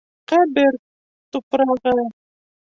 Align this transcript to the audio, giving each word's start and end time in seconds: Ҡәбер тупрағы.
Ҡәбер 0.31 0.77
тупрағы. 1.37 2.09